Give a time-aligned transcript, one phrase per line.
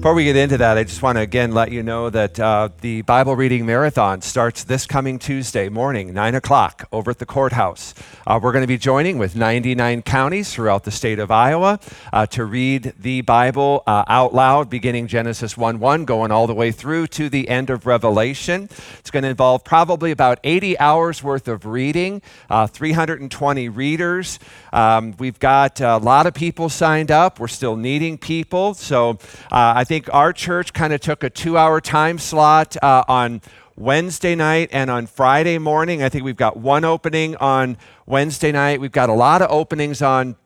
[0.00, 2.70] Before we get into that, I just want to again let you know that uh,
[2.80, 7.92] the Bible reading marathon starts this coming Tuesday morning, 9 o'clock, over at the courthouse.
[8.26, 11.80] Uh, we're going to be joining with 99 counties throughout the state of Iowa
[12.14, 16.54] uh, to read the Bible uh, out loud, beginning Genesis 1 1, going all the
[16.54, 18.70] way through to the end of Revelation.
[19.00, 24.38] It's going to involve probably about 80 hours worth of reading, uh, 320 readers.
[24.72, 27.38] Um, we've got a lot of people signed up.
[27.38, 28.72] We're still needing people.
[28.72, 29.18] So
[29.52, 33.42] uh, I think our church kind of took a two hour time slot uh, on
[33.74, 36.00] Wednesday night and on Friday morning.
[36.00, 37.76] I think we've got one opening on
[38.06, 38.80] Wednesday night.
[38.80, 40.36] We've got a lot of openings on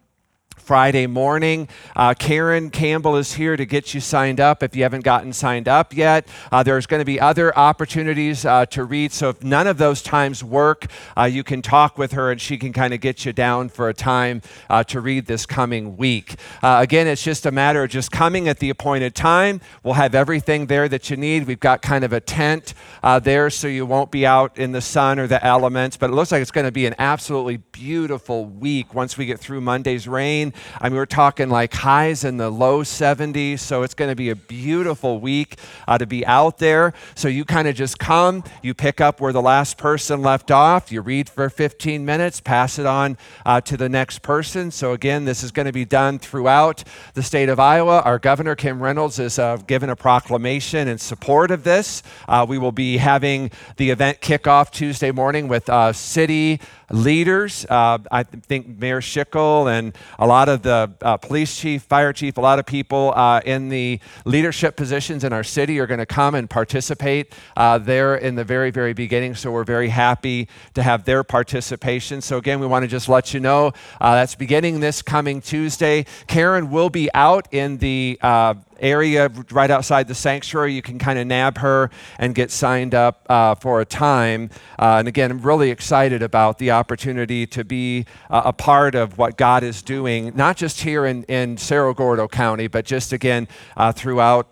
[0.56, 1.68] Friday morning.
[1.94, 5.68] Uh, Karen Campbell is here to get you signed up if you haven't gotten signed
[5.68, 6.26] up yet.
[6.50, 9.12] Uh, there's going to be other opportunities uh, to read.
[9.12, 10.86] So if none of those times work,
[11.18, 13.88] uh, you can talk with her and she can kind of get you down for
[13.88, 16.36] a time uh, to read this coming week.
[16.62, 19.60] Uh, again, it's just a matter of just coming at the appointed time.
[19.82, 21.46] We'll have everything there that you need.
[21.46, 22.74] We've got kind of a tent
[23.22, 26.32] there so you won't be out in the sun or the elements, but it looks
[26.32, 30.43] like it's going to be an absolutely beautiful week once we get through Monday's rain
[30.80, 34.30] I mean, we're talking like highs in the low 70s, so it's going to be
[34.30, 36.92] a beautiful week uh, to be out there.
[37.14, 40.90] So you kind of just come, you pick up where the last person left off,
[40.90, 44.70] you read for 15 minutes, pass it on uh, to the next person.
[44.70, 46.84] So again, this is going to be done throughout
[47.14, 48.00] the state of Iowa.
[48.04, 52.02] Our governor, Kim Reynolds, has uh, given a proclamation in support of this.
[52.28, 56.60] Uh, we will be having the event kick off Tuesday morning with uh, city
[56.94, 57.66] leaders.
[57.68, 62.38] Uh, I think Mayor Schickel and a lot of the uh, police chief, fire chief,
[62.38, 66.06] a lot of people uh, in the leadership positions in our city are going to
[66.06, 69.34] come and participate uh, there in the very, very beginning.
[69.34, 72.20] So we're very happy to have their participation.
[72.20, 76.06] So again, we want to just let you know uh, that's beginning this coming Tuesday.
[76.28, 80.74] Karen will be out in the uh, area right outside the sanctuary.
[80.74, 84.50] You can kind of nab her and get signed up uh, for a time.
[84.78, 89.18] Uh, and again, I'm really excited about the opportunity to be uh, a part of
[89.18, 93.48] what God is doing, not just here in, in Cerro Gordo County, but just again
[93.76, 94.48] uh, throughout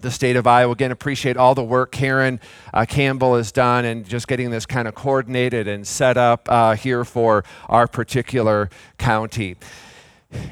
[0.00, 0.72] the state of Iowa.
[0.72, 2.40] Again, appreciate all the work Karen
[2.72, 6.74] uh, Campbell has done and just getting this kind of coordinated and set up uh,
[6.74, 9.56] here for our particular county.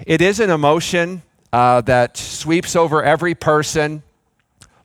[0.07, 4.03] It is an emotion uh, that sweeps over every person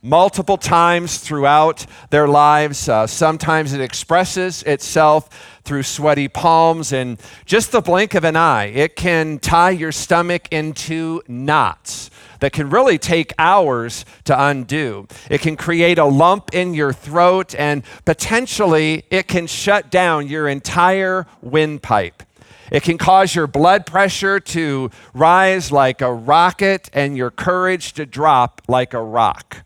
[0.02, 2.90] multiple times throughout their lives.
[2.90, 8.66] Uh, sometimes it expresses itself through sweaty palms and just the blink of an eye.
[8.66, 15.08] It can tie your stomach into knots that can really take hours to undo.
[15.30, 20.48] It can create a lump in your throat and potentially it can shut down your
[20.48, 22.24] entire windpipe.
[22.72, 28.06] It can cause your blood pressure to rise like a rocket and your courage to
[28.06, 29.58] drop like a rock.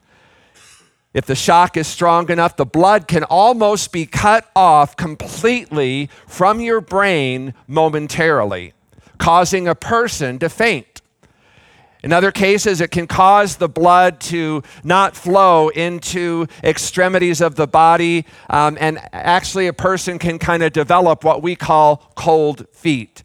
[1.13, 6.59] If the shock is strong enough, the blood can almost be cut off completely from
[6.59, 8.73] your brain momentarily,
[9.19, 10.94] causing a person to faint.
[12.05, 17.65] In other cases, it can cause the blood to not flow into extremities of the
[17.65, 23.23] body, um, and actually, a person can kind of develop what we call cold feet.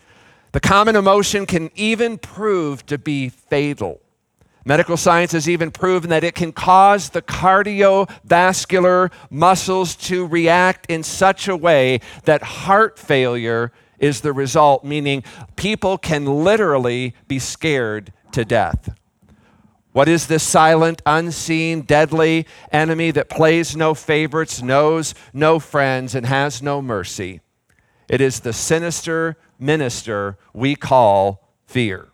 [0.52, 4.00] The common emotion can even prove to be fatal.
[4.64, 11.02] Medical science has even proven that it can cause the cardiovascular muscles to react in
[11.02, 15.22] such a way that heart failure is the result, meaning
[15.56, 18.96] people can literally be scared to death.
[19.92, 26.26] What is this silent, unseen, deadly enemy that plays no favorites, knows no friends, and
[26.26, 27.40] has no mercy?
[28.08, 32.08] It is the sinister minister we call fear.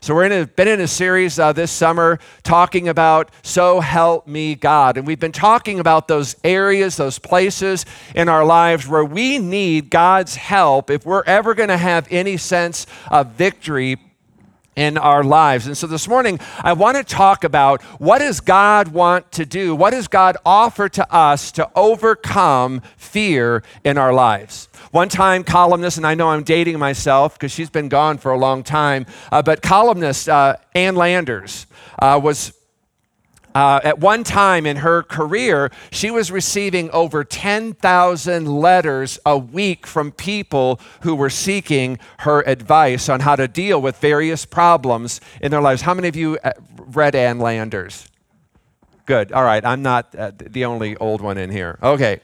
[0.00, 4.96] So, a, been in a series uh, this summer talking about So Help Me God.
[4.96, 7.84] And we've been talking about those areas, those places
[8.14, 12.36] in our lives where we need God's help if we're ever going to have any
[12.36, 13.96] sense of victory
[14.78, 15.66] in our lives.
[15.66, 19.74] And so this morning, I want to talk about what does God want to do?
[19.74, 24.68] What does God offer to us to overcome fear in our lives?
[24.92, 28.38] One time, columnist, and I know I'm dating myself because she's been gone for a
[28.38, 31.66] long time, uh, but columnist uh, Ann Landers
[31.98, 32.52] uh, was
[33.54, 39.86] uh, at one time in her career, she was receiving over 10,000 letters a week
[39.86, 45.50] from people who were seeking her advice on how to deal with various problems in
[45.50, 45.82] their lives.
[45.82, 48.08] How many of you uh, read Ann Landers?
[49.06, 49.32] Good.
[49.32, 49.64] All right.
[49.64, 51.78] I'm not uh, the only old one in here.
[51.82, 52.20] Okay.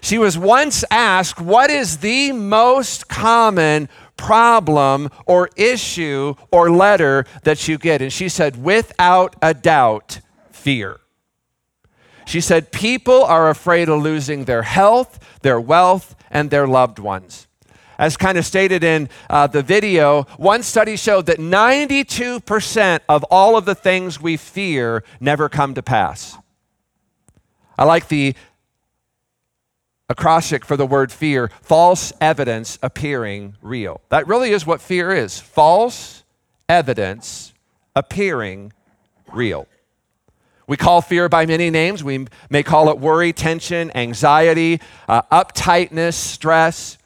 [0.00, 7.66] She was once asked, What is the most common problem or issue or letter that
[7.66, 8.00] you get?
[8.00, 10.20] And she said, Without a doubt,
[10.64, 10.98] fear.
[12.24, 17.46] She said, People are afraid of losing their health, their wealth, and their loved ones.
[17.98, 23.58] As kind of stated in uh, the video, one study showed that 92% of all
[23.58, 26.36] of the things we fear never come to pass.
[27.78, 28.34] I like the
[30.08, 34.00] acrostic for the word fear false evidence appearing real.
[34.08, 36.24] That really is what fear is false
[36.68, 37.52] evidence
[37.94, 38.72] appearing
[39.30, 39.68] real.
[40.66, 42.02] We call fear by many names.
[42.02, 46.98] We may call it worry, tension, anxiety, uh, uptightness, stress.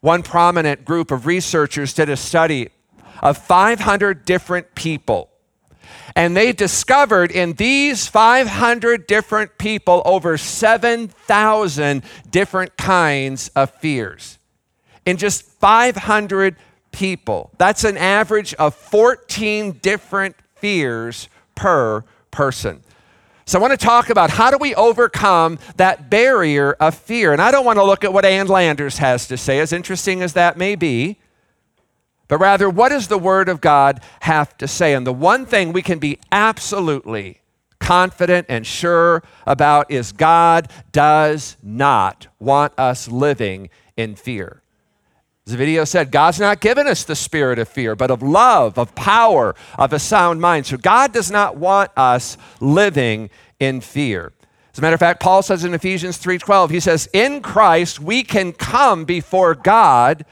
[0.00, 2.70] One prominent group of researchers did a study
[3.22, 5.30] of 500 different people.
[6.14, 14.38] And they discovered in these 500 different people over 7,000 different kinds of fears.
[15.04, 16.56] In just 500
[16.90, 17.50] people.
[17.58, 22.82] That's an average of 14 different fears per person.
[23.48, 27.32] So I want to talk about how do we overcome that barrier of fear.
[27.32, 30.20] And I don't want to look at what Ann Landers has to say, as interesting
[30.20, 31.20] as that may be,
[32.26, 34.94] but rather what does the Word of God have to say?
[34.94, 37.40] And the one thing we can be absolutely
[37.78, 44.60] confident and sure about is God does not want us living in fear.
[45.46, 48.96] The video said, God's not given us the spirit of fear, but of love, of
[48.96, 50.66] power, of a sound mind.
[50.66, 54.32] So God does not want us living in fear.
[54.72, 58.24] As a matter of fact, Paul says in Ephesians 3:12, he says, "In Christ we
[58.24, 60.24] can come before God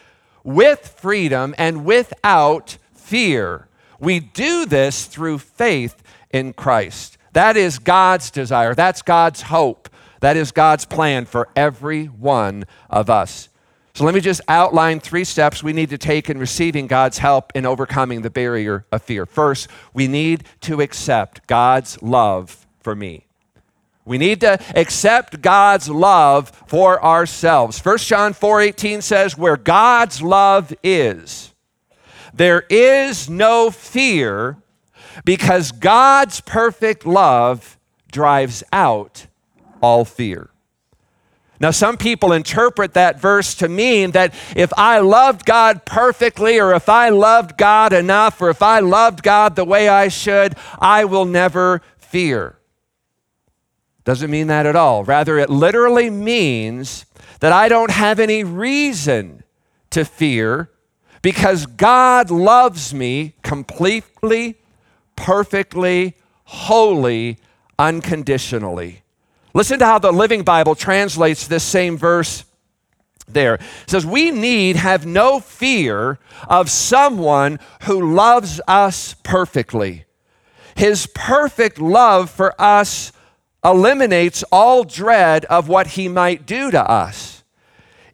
[0.43, 3.69] with freedom and without fear.
[4.01, 8.75] We do this through faith in Christ." That is God's desire.
[8.75, 9.89] That's God's hope.
[10.21, 13.49] That is God's plan for every one of us.
[13.95, 17.53] So let me just outline three steps we need to take in receiving God's help
[17.55, 19.25] in overcoming the barrier of fear.
[19.25, 23.27] First, we need to accept God's love for me.
[24.05, 27.79] We need to accept God's love for ourselves.
[27.79, 31.55] 1 John 4:18 says where God's love is
[32.35, 34.57] there is no fear
[35.25, 37.79] because God's perfect love
[38.11, 39.27] drives out
[39.81, 40.51] all fear.
[41.61, 46.75] Now, some people interpret that verse to mean that if I loved God perfectly, or
[46.75, 51.05] if I loved God enough, or if I loved God the way I should, I
[51.05, 52.59] will never fear.
[54.05, 55.05] Doesn't mean that at all.
[55.05, 57.07] Rather, it literally means
[57.41, 59.45] that I don't have any reason
[59.91, 60.71] to fear
[61.23, 64.57] because God loves me completely,
[65.17, 67.39] perfectly, wholly,
[67.79, 69.04] unconditionally.
[69.55, 72.45] Listen to how the Living Bible translates this same verse
[73.29, 73.55] there.
[73.55, 76.19] It says, We need have no fear
[76.49, 80.05] of someone who loves us perfectly.
[80.77, 83.13] His perfect love for us
[83.65, 87.45] eliminates all dread of what he might do to us.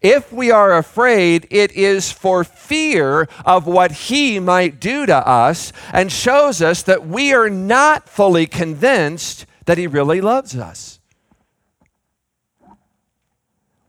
[0.03, 5.73] If we are afraid, it is for fear of what he might do to us
[5.93, 11.00] and shows us that we are not fully convinced that he really loves us.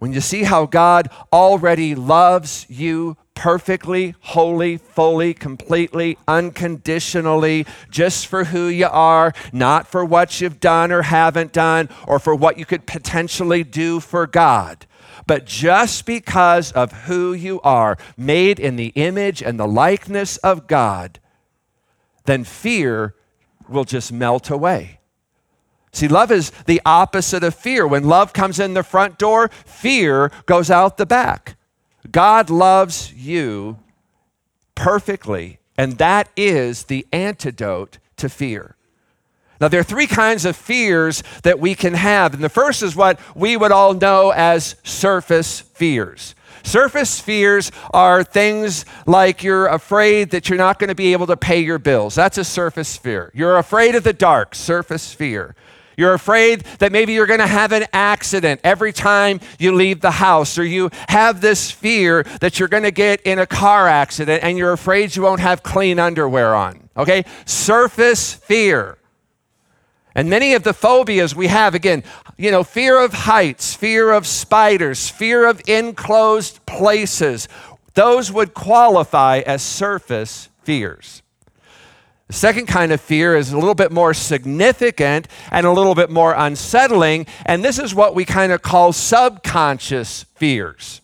[0.01, 8.45] When you see how God already loves you perfectly, wholly, fully, completely, unconditionally, just for
[8.45, 12.65] who you are, not for what you've done or haven't done, or for what you
[12.65, 14.87] could potentially do for God,
[15.27, 20.65] but just because of who you are, made in the image and the likeness of
[20.65, 21.19] God,
[22.25, 23.13] then fear
[23.69, 25.00] will just melt away.
[25.93, 27.85] See, love is the opposite of fear.
[27.85, 31.57] When love comes in the front door, fear goes out the back.
[32.09, 33.77] God loves you
[34.75, 38.75] perfectly, and that is the antidote to fear.
[39.59, 42.33] Now, there are three kinds of fears that we can have.
[42.33, 46.33] And the first is what we would all know as surface fears.
[46.63, 51.37] Surface fears are things like you're afraid that you're not going to be able to
[51.37, 52.15] pay your bills.
[52.15, 53.31] That's a surface fear.
[53.35, 55.55] You're afraid of the dark, surface fear.
[56.01, 60.09] You're afraid that maybe you're going to have an accident every time you leave the
[60.09, 64.43] house, or you have this fear that you're going to get in a car accident
[64.43, 66.89] and you're afraid you won't have clean underwear on.
[66.97, 67.23] Okay?
[67.45, 68.97] Surface fear.
[70.15, 72.03] And many of the phobias we have, again,
[72.35, 77.47] you know, fear of heights, fear of spiders, fear of enclosed places,
[77.93, 81.21] those would qualify as surface fears.
[82.31, 86.09] The second kind of fear is a little bit more significant and a little bit
[86.09, 91.01] more unsettling, and this is what we kind of call subconscious fears.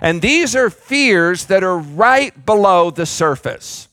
[0.00, 3.86] And these are fears that are right below the surface.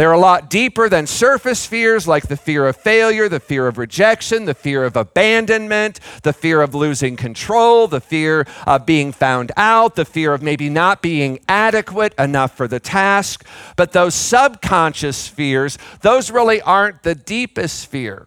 [0.00, 3.76] They're a lot deeper than surface fears like the fear of failure, the fear of
[3.76, 9.52] rejection, the fear of abandonment, the fear of losing control, the fear of being found
[9.58, 13.46] out, the fear of maybe not being adequate enough for the task.
[13.76, 18.26] But those subconscious fears, those really aren't the deepest fear.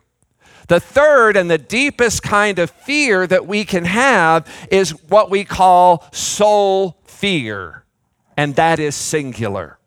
[0.68, 5.44] The third and the deepest kind of fear that we can have is what we
[5.44, 7.84] call soul fear,
[8.38, 9.80] and that is singular.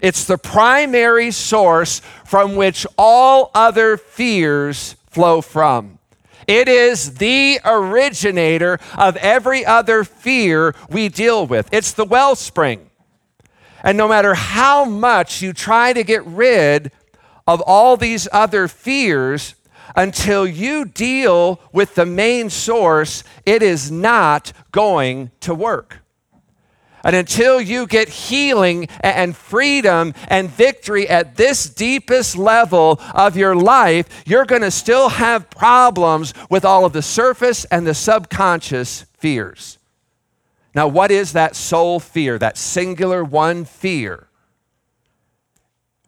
[0.00, 5.98] It's the primary source from which all other fears flow from.
[6.46, 11.68] It is the originator of every other fear we deal with.
[11.72, 12.88] It's the wellspring.
[13.82, 16.90] And no matter how much you try to get rid
[17.46, 19.54] of all these other fears,
[19.96, 25.98] until you deal with the main source, it is not going to work.
[27.04, 33.54] And until you get healing and freedom and victory at this deepest level of your
[33.54, 39.06] life, you're going to still have problems with all of the surface and the subconscious
[39.18, 39.78] fears.
[40.74, 44.28] Now, what is that soul fear, that singular one fear?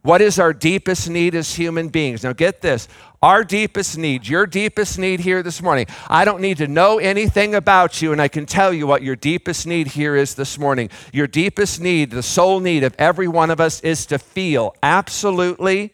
[0.03, 2.23] What is our deepest need as human beings?
[2.23, 2.87] Now, get this
[3.21, 5.85] our deepest need, your deepest need here this morning.
[6.07, 9.15] I don't need to know anything about you, and I can tell you what your
[9.15, 10.89] deepest need here is this morning.
[11.13, 15.93] Your deepest need, the sole need of every one of us, is to feel absolutely,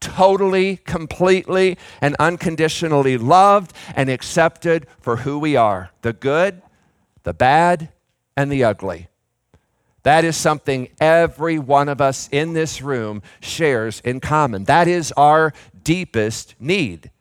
[0.00, 6.60] totally, completely, and unconditionally loved and accepted for who we are the good,
[7.22, 7.88] the bad,
[8.36, 9.08] and the ugly.
[10.02, 14.64] That is something every one of us in this room shares in common.
[14.64, 15.52] That is our
[15.86, 17.12] deepest need.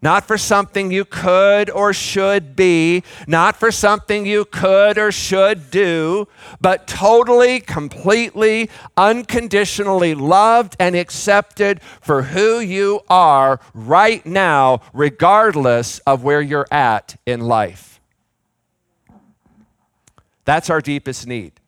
[0.00, 5.72] Not for something you could or should be, not for something you could or should
[5.72, 6.28] do,
[6.60, 16.22] but totally, completely, unconditionally loved and accepted for who you are right now, regardless of
[16.22, 18.00] where you're at in life.
[20.44, 21.58] That's our deepest need.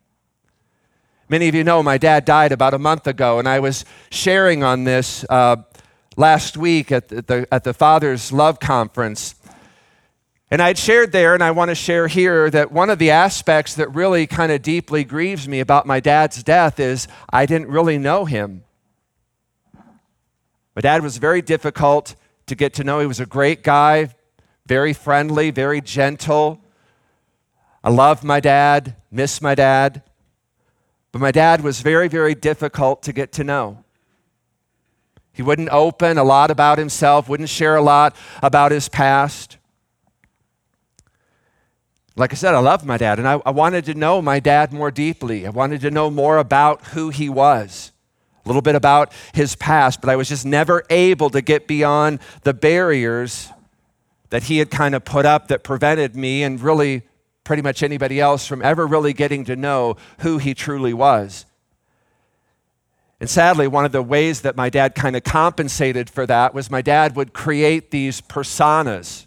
[1.30, 4.64] Many of you know my dad died about a month ago, and I was sharing
[4.64, 5.58] on this uh,
[6.16, 9.34] last week at the, at the Father's Love Conference.
[10.50, 13.74] And I'd shared there, and I want to share here, that one of the aspects
[13.76, 17.98] that really kind of deeply grieves me about my dad's death is I didn't really
[17.98, 18.64] know him.
[20.74, 22.98] My dad was very difficult to get to know.
[22.98, 24.12] He was a great guy,
[24.66, 26.60] very friendly, very gentle.
[27.84, 30.02] I love my dad, miss my dad.
[31.12, 33.84] But my dad was very, very difficult to get to know.
[35.32, 39.56] He wouldn't open a lot about himself, wouldn't share a lot about his past.
[42.16, 44.72] Like I said, I loved my dad, and I, I, wanted to know my dad
[44.72, 45.46] more deeply.
[45.46, 47.92] I wanted to know more about who he was,
[48.44, 52.18] a little bit about his past, but I was just never able to get beyond
[52.42, 53.48] the barriers
[54.30, 57.02] that he had kind of put up that prevented me and really
[57.44, 61.46] pretty much anybody else from ever really getting to know who he truly was.
[63.20, 66.70] And sadly, one of the ways that my dad kind of compensated for that was
[66.70, 69.26] my dad would create these personas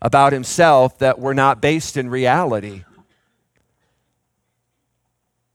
[0.00, 2.84] about himself that were not based in reality.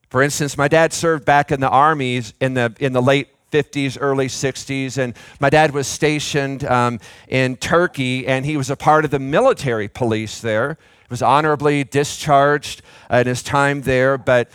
[0.10, 3.98] For instance, my dad served back in the armies in the, in the late 50s,
[4.00, 9.05] early 60s, and my dad was stationed um, in Turkey, and he was a part
[9.05, 14.50] of the military police there He was honorably discharged in his time there, but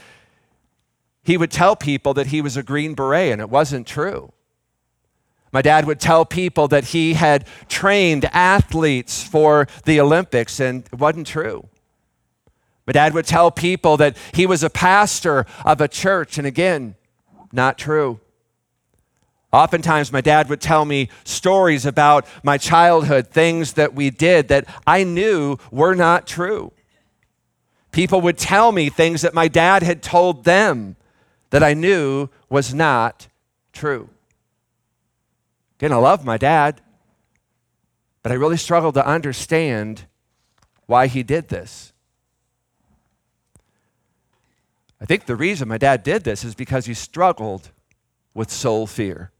[1.24, 4.32] he would tell people that he was a Green Beret, and it wasn't true.
[5.52, 10.98] My dad would tell people that he had trained athletes for the Olympics, and it
[10.98, 11.68] wasn't true.
[12.86, 16.96] My dad would tell people that he was a pastor of a church, and again,
[17.52, 18.20] not true.
[19.52, 24.66] Oftentimes, my dad would tell me stories about my childhood, things that we did that
[24.86, 26.72] I knew were not true.
[27.92, 30.96] People would tell me things that my dad had told them
[31.54, 33.28] that I knew was not
[33.72, 34.08] true.
[35.78, 36.80] Again, I love my dad,
[38.24, 40.06] but I really struggled to understand
[40.86, 41.92] why he did this.
[45.00, 47.70] I think the reason my dad did this is because he struggled
[48.34, 49.30] with soul fear.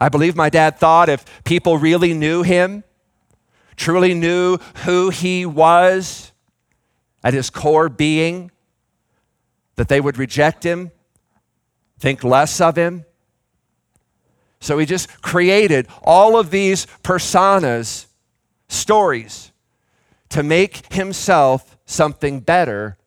[0.00, 2.84] I believe my dad thought if people really knew him,
[3.76, 6.32] truly knew who he was
[7.22, 8.50] at his core being,
[9.76, 10.90] that they would reject him,
[11.98, 13.04] think less of him.
[14.60, 18.06] So he just created all of these personas,
[18.68, 19.52] stories,
[20.28, 22.98] to make himself something better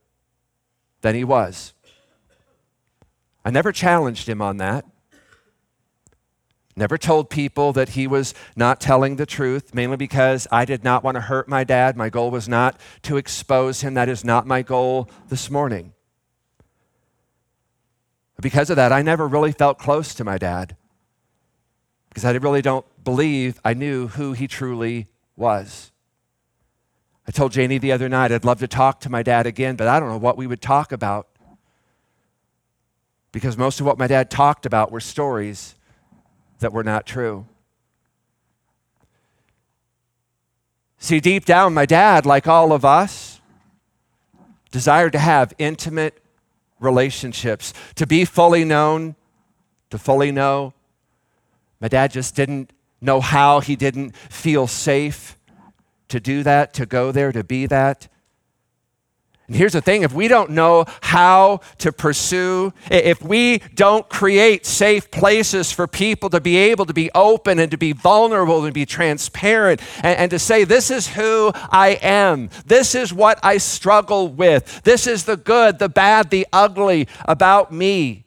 [1.02, 1.74] than he was.
[3.46, 4.86] I never challenged him on that.
[6.76, 11.04] Never told people that he was not telling the truth, mainly because I did not
[11.04, 11.96] want to hurt my dad.
[11.96, 13.94] My goal was not to expose him.
[13.94, 15.94] That is not my goal this morning.
[18.44, 20.76] Because of that, I never really felt close to my dad
[22.10, 25.08] because I really don't believe I knew who he truly
[25.38, 25.94] was.
[27.26, 29.88] I told Janie the other night I'd love to talk to my dad again, but
[29.88, 31.30] I don't know what we would talk about
[33.32, 35.76] because most of what my dad talked about were stories
[36.60, 37.48] that were not true.
[41.00, 43.40] See, deep down, my dad, like all of us,
[44.70, 46.23] desired to have intimate
[46.84, 49.16] relationships, to be fully known,
[49.90, 50.74] to fully know.
[51.80, 52.72] My dad just didn't
[53.02, 55.38] know how, he didn't feel safe
[56.10, 58.08] to do that, to go there, to be that.
[59.54, 64.66] And here's the thing if we don't know how to pursue, if we don't create
[64.66, 68.74] safe places for people to be able to be open and to be vulnerable and
[68.74, 73.60] be transparent and, and, to say, This is who I am, this is what I
[73.60, 78.23] struggle with, this is the good, the bad, the ugly about me.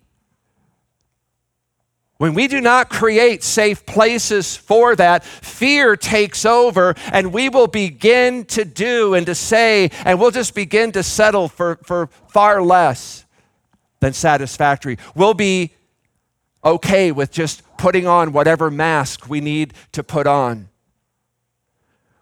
[2.18, 7.66] When we do not create safe places for that, fear takes over and we will
[7.66, 12.62] begin to do and to say, and we'll just begin to settle for, for far
[12.62, 13.26] less
[14.00, 14.96] than satisfactory.
[15.14, 15.74] We'll be
[16.64, 20.70] okay with just putting on whatever mask we need to put on.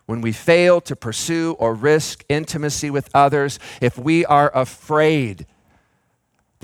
[0.06, 5.46] When we fail to pursue or risk intimacy with others, if we are afraid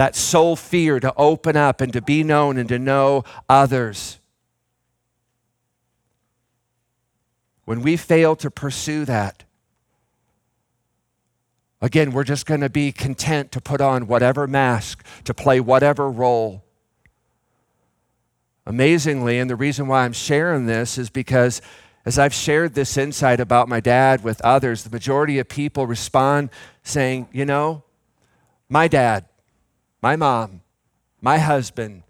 [0.01, 4.19] that soul fear to open up and to be known and to know others.
[7.67, 9.45] When we fail to pursue that,
[11.83, 16.11] again, we're just going to be content to put on whatever mask, to play whatever
[16.11, 16.65] role.
[18.65, 21.61] Amazingly, and the reason why I'm sharing this is because
[22.07, 26.49] as I've shared this insight about my dad with others, the majority of people respond
[26.83, 27.85] saying, You know,
[28.71, 29.27] my dad,
[30.03, 30.63] my mom,
[31.21, 32.03] my husband,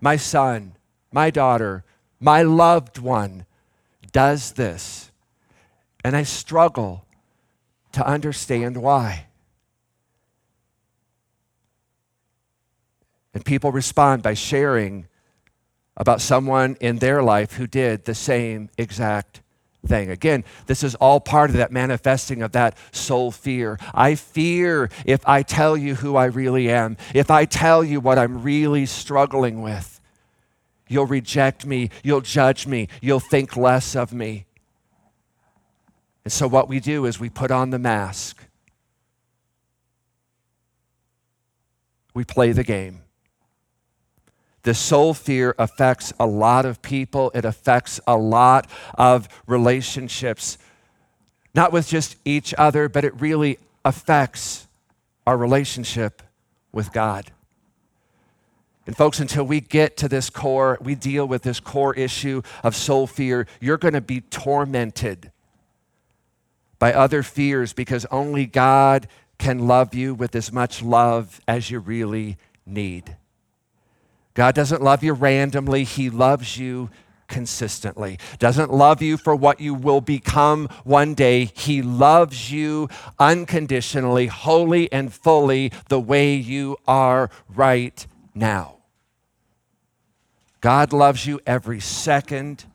[0.00, 0.76] my son,
[1.12, 1.84] my daughter,
[2.20, 3.46] my loved one
[4.12, 5.10] does this.
[6.04, 7.04] And I struggle
[7.92, 9.26] to understand why.
[13.34, 15.08] And people respond by sharing
[15.96, 19.42] about someone in their life who did the same exact
[19.86, 20.10] thing.
[20.10, 23.78] Again, this is all part of that manifesting of that soul fear.
[23.94, 28.18] I fear if I tell you who I really am, if I tell you what
[28.18, 30.00] I'm really struggling with,
[30.88, 34.46] you'll reject me, you'll judge me, you'll think less of me.
[36.24, 38.42] And so, what we do is we put on the mask,
[42.14, 43.05] we play the game.
[44.66, 50.58] The soul fear affects a lot of people, it affects a lot of relationships,
[51.54, 54.66] not with just each other, but it really affects
[55.24, 56.20] our relationship
[56.72, 57.30] with God.
[58.88, 62.74] And, folks, until we get to this core, we deal with this core issue of
[62.74, 65.30] soul fear, you're going to be tormented
[66.80, 69.06] by other fears because only God
[69.38, 73.16] can love you with as much love as you really need.
[74.36, 76.90] God doesn't love you randomly, He loves you
[77.26, 78.18] consistently.
[78.38, 81.46] Doesn't love you for what you will become one day.
[81.46, 88.76] He loves you unconditionally, wholly and fully, the way you are right now.
[90.60, 92.66] God loves you every second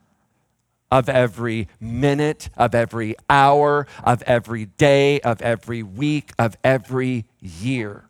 [0.90, 8.06] of every minute, of every hour, of every day, of every week, of every year.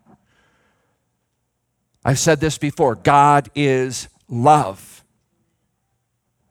[2.04, 5.04] I've said this before God is love.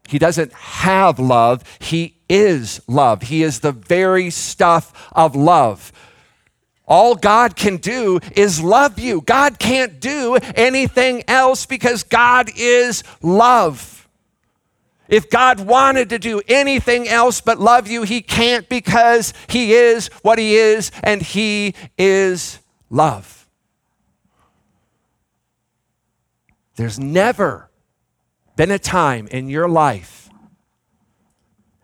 [0.08, 3.22] He doesn't have love, He is love.
[3.22, 5.92] He is the very stuff of love.
[6.86, 9.20] All God can do is love you.
[9.20, 14.08] God can't do anything else because God is love.
[15.08, 20.08] If God wanted to do anything else but love you, He can't because He is
[20.22, 22.58] what He is and He is
[22.90, 23.39] love.
[26.80, 27.68] There's never
[28.56, 30.30] been a time in your life,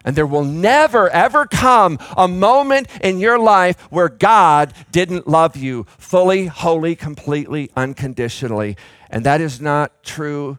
[0.07, 5.55] and there will never, ever come a moment in your life where God didn't love
[5.55, 8.79] you fully, wholly, completely, unconditionally.
[9.11, 10.59] And that is not true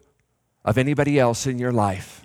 [0.64, 2.24] of anybody else in your life.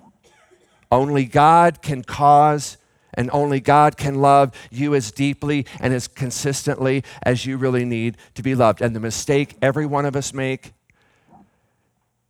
[0.91, 2.77] Only God can cause
[3.15, 8.17] and only God can love you as deeply and as consistently as you really need
[8.35, 8.83] to be loved.
[8.83, 10.73] And the mistake every one of us make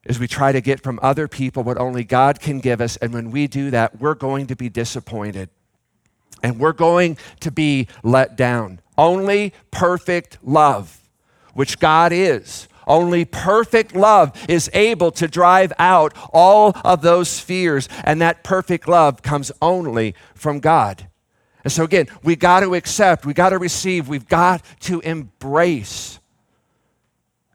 [0.05, 2.97] is we try to get from other people what only God can give us.
[2.97, 5.49] And when we do that, we're going to be disappointed
[6.43, 8.81] and we're going to be let down.
[8.97, 11.01] Only perfect love,
[11.53, 17.87] which God is, only perfect love is able to drive out all of those fears,
[18.03, 21.07] and that perfect love comes only from God.
[21.63, 26.19] And so, again, we got to accept, we got to receive, we've got to embrace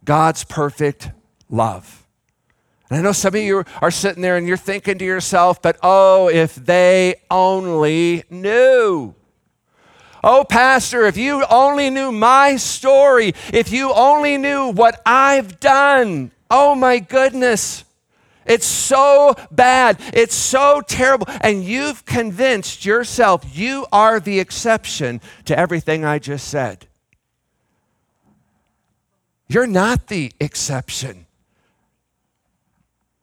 [0.02, 1.10] God's perfect
[1.50, 2.07] love.
[2.90, 5.78] And I know some of you are sitting there and you're thinking to yourself, but
[5.82, 9.14] oh, if they only knew.
[10.24, 16.32] Oh, Pastor, if you only knew my story, if you only knew what I've done,
[16.50, 17.84] oh my goodness.
[18.44, 19.98] It's so bad.
[20.14, 21.26] It's so terrible.
[21.42, 26.86] And you've convinced yourself you are the exception to everything I just said.
[29.46, 31.26] You're not the exception.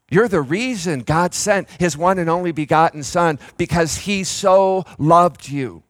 [0.10, 5.50] You're the reason God sent his one and only begotten Son because he so loved
[5.50, 5.84] you.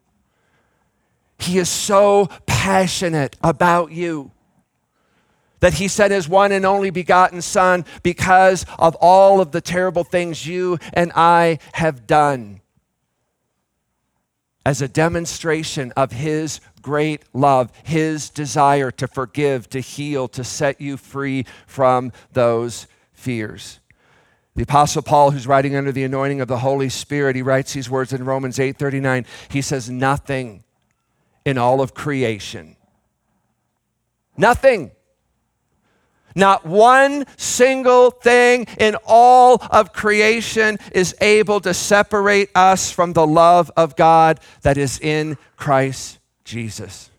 [1.38, 4.32] He is so passionate about you
[5.60, 10.04] that he sent his one and only begotten Son because of all of the terrible
[10.04, 12.62] things you and I have done
[14.65, 20.82] as a demonstration of his great love, his desire to forgive, to heal, to set
[20.82, 23.80] you free from those fears.
[24.56, 27.89] The apostle Paul who's writing under the anointing of the Holy Spirit, he writes these
[27.89, 29.26] words in Romans 8:39.
[29.50, 30.63] He says nothing
[31.44, 32.78] in all of creation.
[34.38, 34.91] Nothing.
[36.36, 43.26] Not one single thing in all of creation is able to separate us from the
[43.26, 47.10] love of God that is in Christ Jesus.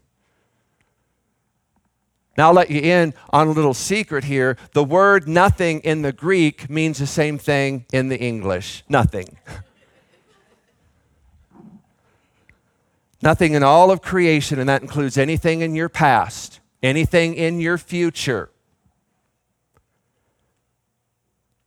[2.37, 4.59] Now, I'll let you in on a little secret here.
[4.73, 9.39] The word nothing in the Greek means the same thing in the English nothing.
[13.23, 17.79] nothing in all of creation, and that includes anything in your past, anything in your
[17.79, 18.51] future.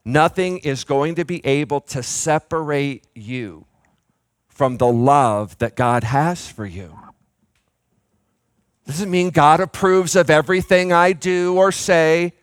[0.05, 3.65] Nothing is going to be able to separate you
[4.47, 6.97] from the love that God has for you.
[8.89, 12.33] Doesn't mean God approves of everything I do or say.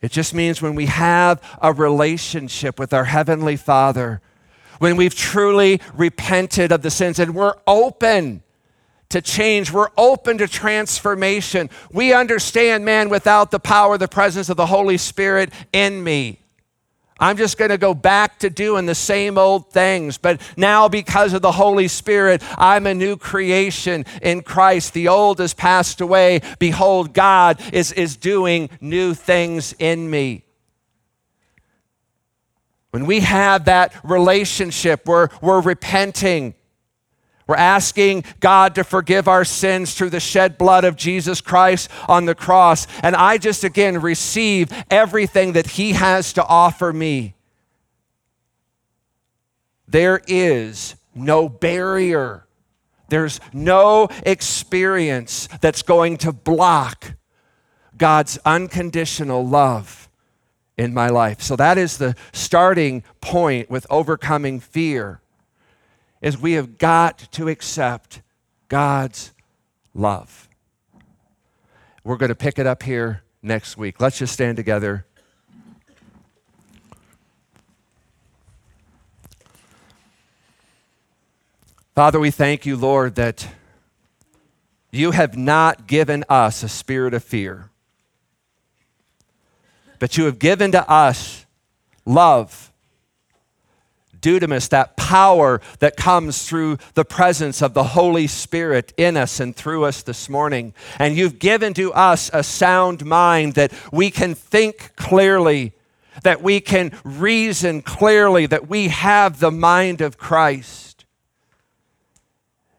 [0.00, 4.22] It just means when we have a relationship with our Heavenly Father,
[4.78, 8.42] when we've truly repented of the sins and we're open
[9.10, 11.68] to change, we're open to transformation.
[11.92, 16.41] We understand, man, without the power, the presence of the Holy Spirit in me,
[17.22, 20.18] I'm just going to go back to doing the same old things.
[20.18, 24.92] But now, because of the Holy Spirit, I'm a new creation in Christ.
[24.92, 26.40] The old has passed away.
[26.58, 30.44] Behold, God is, is doing new things in me.
[32.90, 36.54] When we have that relationship, we're, we're repenting.
[37.52, 42.24] We're asking God to forgive our sins through the shed blood of Jesus Christ on
[42.24, 42.86] the cross.
[43.02, 47.34] And I just again receive everything that He has to offer me.
[49.86, 52.46] There is no barrier,
[53.10, 57.16] there's no experience that's going to block
[57.98, 60.08] God's unconditional love
[60.78, 61.42] in my life.
[61.42, 65.21] So that is the starting point with overcoming fear
[66.22, 68.22] is we have got to accept
[68.68, 69.32] God's
[69.92, 70.48] love.
[72.04, 74.00] We're going to pick it up here next week.
[74.00, 75.04] Let's just stand together.
[81.94, 83.46] Father, we thank you, Lord, that
[84.90, 87.68] you have not given us a spirit of fear,
[89.98, 91.44] but you have given to us
[92.06, 92.72] love
[94.22, 99.54] dunamis, that power that comes through the presence of the Holy Spirit in us and
[99.54, 100.72] through us this morning.
[100.98, 105.74] And you've given to us a sound mind that we can think clearly,
[106.22, 111.04] that we can reason clearly, that we have the mind of Christ.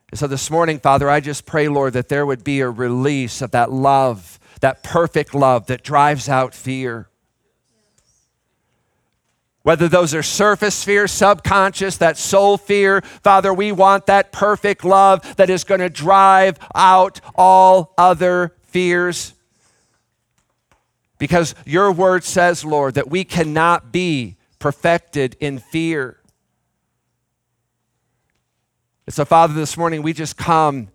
[0.10, 3.44] And so this morning, Father, I just pray, Lord, that there would be a release
[3.44, 7.10] of that love, that perfect love that drives out fear.
[9.64, 15.38] Whether those are surface fear, subconscious, that soul fear, Father, we want that perfect love
[15.38, 19.34] that is going to drive out all other fears.
[21.18, 26.20] Because your word says, Lord, that we cannot be perfected in fear.
[29.06, 30.90] And so, Father, this morning we just come.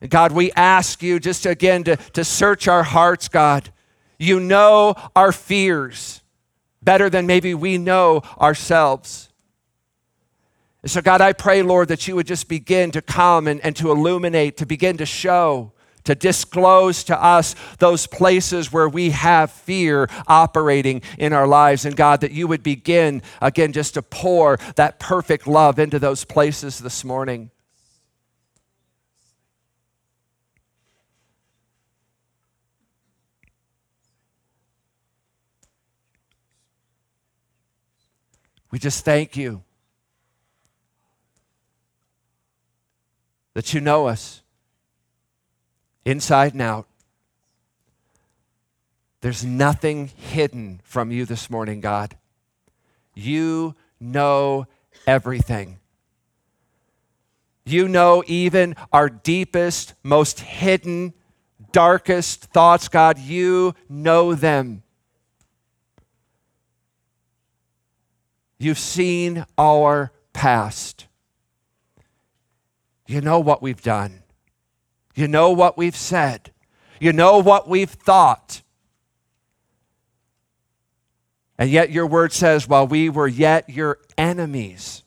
[0.00, 3.70] And God, we ask you just again to, to search our hearts, God.
[4.20, 6.22] You know our fears
[6.88, 9.28] better than maybe we know ourselves.
[10.80, 13.76] And so, God, I pray, Lord, that you would just begin to come and, and
[13.76, 15.72] to illuminate, to begin to show,
[16.04, 21.84] to disclose to us those places where we have fear operating in our lives.
[21.84, 26.24] And God, that you would begin, again, just to pour that perfect love into those
[26.24, 27.50] places this morning.
[38.70, 39.62] We just thank you
[43.54, 44.42] that you know us
[46.04, 46.86] inside and out.
[49.20, 52.16] There's nothing hidden from you this morning, God.
[53.14, 54.66] You know
[55.06, 55.80] everything.
[57.64, 61.14] You know even our deepest, most hidden,
[61.72, 63.18] darkest thoughts, God.
[63.18, 64.82] You know them.
[68.58, 71.06] You've seen our past.
[73.06, 74.22] You know what we've done.
[75.14, 76.52] You know what we've said.
[77.00, 78.62] You know what we've thought.
[81.56, 85.02] And yet, your word says, while we were yet your enemies,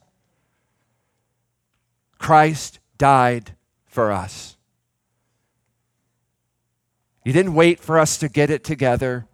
[2.18, 4.58] Christ died for us.
[7.24, 9.28] You didn't wait for us to get it together.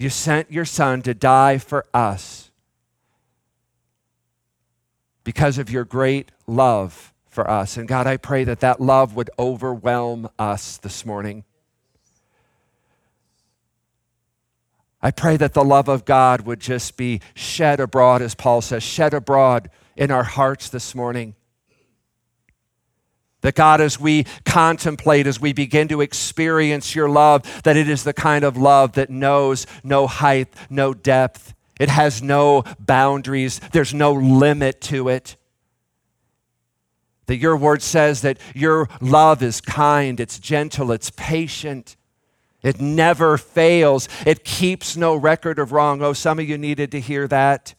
[0.00, 2.50] You sent your son to die for us
[5.24, 7.76] because of your great love for us.
[7.76, 11.44] And God, I pray that that love would overwhelm us this morning.
[15.02, 18.82] I pray that the love of God would just be shed abroad, as Paul says,
[18.82, 21.34] shed abroad in our hearts this morning.
[23.42, 28.04] That God, as we contemplate, as we begin to experience your love, that it is
[28.04, 31.54] the kind of love that knows no height, no depth.
[31.78, 35.36] It has no boundaries, there's no limit to it.
[37.26, 41.96] That your word says that your love is kind, it's gentle, it's patient.
[42.62, 44.08] It never fails.
[44.26, 46.02] It keeps no record of wrong.
[46.02, 47.74] Oh, some of you needed to hear that.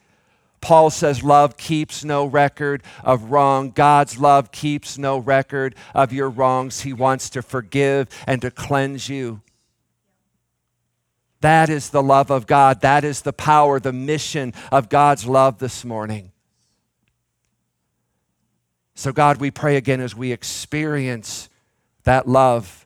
[0.61, 3.71] Paul says love keeps no record of wrong.
[3.71, 6.81] God's love keeps no record of your wrongs.
[6.81, 9.41] He wants to forgive and to cleanse you.
[11.41, 12.81] That is the love of God.
[12.81, 16.31] That is the power, the mission of God's love this morning.
[18.93, 21.49] So, God, we pray again as we experience
[22.03, 22.80] that love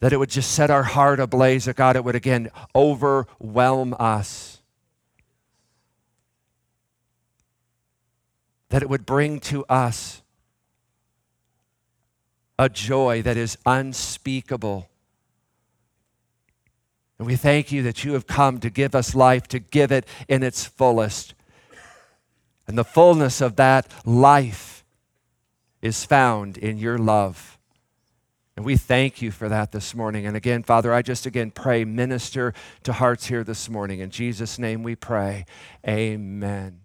[0.00, 4.60] that it would just set our heart ablaze, that God, it would again overwhelm us.
[8.68, 10.22] That it would bring to us
[12.58, 14.88] a joy that is unspeakable.
[17.18, 20.06] And we thank you that you have come to give us life, to give it
[20.28, 21.34] in its fullest.
[22.66, 24.84] And the fullness of that life
[25.80, 27.55] is found in your love.
[28.56, 30.24] And we thank you for that this morning.
[30.26, 34.00] And again, Father, I just again pray, minister to hearts here this morning.
[34.00, 35.44] In Jesus' name we pray.
[35.86, 36.80] Amen.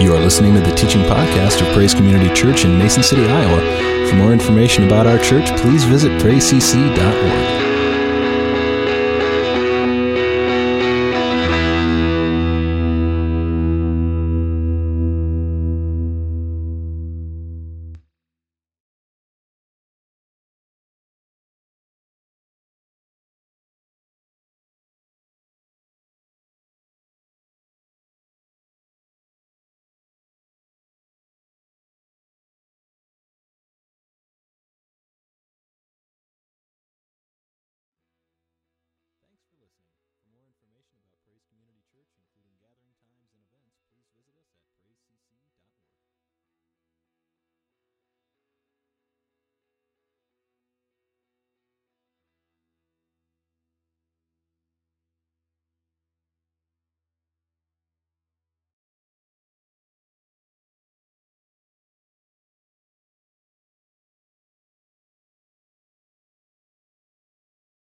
[0.00, 4.08] You are listening to the teaching podcast of Praise Community Church in Mason City, Iowa.
[4.08, 7.53] For more information about our church, please visit praisecc.org.